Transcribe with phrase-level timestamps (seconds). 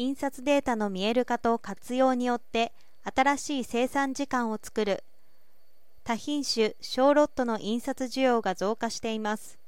[0.00, 2.72] 印刷データの見える化と活用によって
[3.04, 5.04] 新しい生産時間を作る。
[6.04, 9.58] 多品種小ロットの印刷需要が増加しています。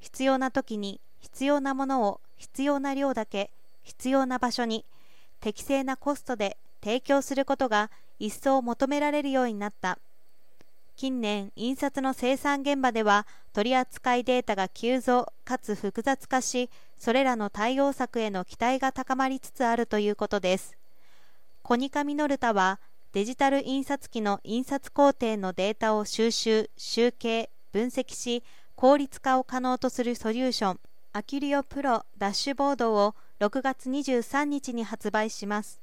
[0.00, 3.50] 必要な時に必要なものを必要な量だけ
[3.82, 4.86] 必要な場所に
[5.42, 9.98] 適正なコストで提供することが一層求められるようになった。
[10.96, 20.74] 近年印刷の生産現場では取扱いデータが急増かつ複雑化しそれらの対応策への期待が高まりつつあるということです。
[21.62, 22.80] コニカミノルタは
[23.12, 28.42] デジタル印刷機の印刷工程のデータを収集集計分析し
[28.74, 30.80] 効率化を可能とするソリューション
[31.12, 35.78] アキュリオプロダッシュボードを6月23日に発売します。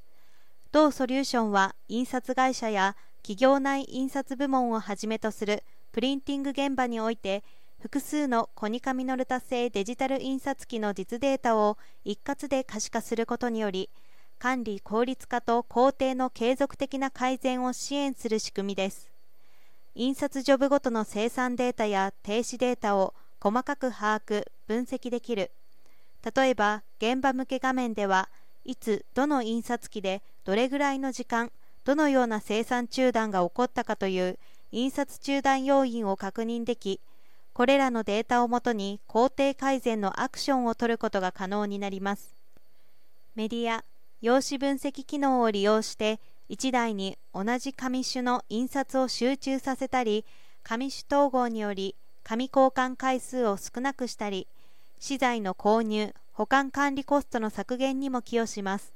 [0.72, 7.42] 同ソリューションは印刷会社や企業内印刷部門をはじめとするプリンティング現場において
[7.80, 13.88] 複数のコニカミノルタ製デジタル印刷機の実データを一括で可視化することにより
[14.38, 19.10] 管理効率化と工程の継続的な改善を支援する仕組みです。
[19.94, 25.50] 印刷ジョブごとの生産データや停止データを細かく把握分析できる。
[26.36, 28.28] 例えば現場向け画面では
[28.66, 31.50] いつどの印刷機でどれぐらいの時間
[31.84, 34.38] どのような生産中断が起こったかという
[34.72, 37.00] 印刷中断要因を確認でき
[37.52, 42.34] これらのデータをもとに工程改善のアクションを取ることが可能になります。
[43.36, 43.84] メディア
[44.20, 46.18] 用紙分析機能を利用して
[46.50, 50.24] 1台に同じ紙種の印刷を集中させたり
[50.62, 54.48] 紙種統合により紙交換回数を少なくしたり
[54.98, 58.92] 資材の購入保管管理コストの削減にも寄与します。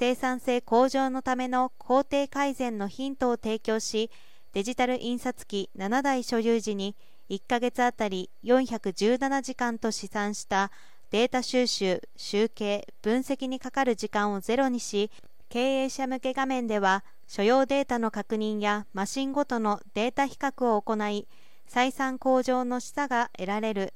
[0.00, 4.10] 生産性向上のための工程改善のヒントを提供し
[4.54, 6.96] デジタル印刷機7台所有時に
[7.28, 10.70] 1ヶ月あたり417時間と試算した
[11.10, 15.10] データ収集、集計、分析にかかる時間をゼロにし
[15.50, 21.28] 経営者向け画面では所要データの確認やマシンごとのデータ比較を行い
[21.68, 23.92] 採算向上の示唆が得られる。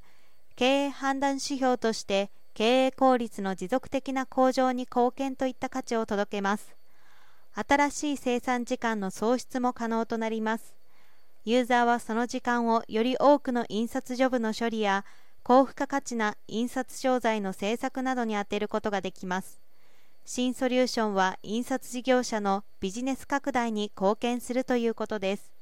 [0.54, 6.76] 経営判断指標として経営効率の持続的な向上に貢献といった価値を届けます。
[7.52, 10.76] 新しい生産時間の創出も可能となります。
[11.44, 15.04] ユーザーはその時間をより多くの印刷ジョブの処理や
[15.42, 19.60] 高付加価値な印刷商材の製作などに充てることができます。
[20.24, 25.53] 新ソリューションは印刷事業者のビジネス拡大に貢献するということです。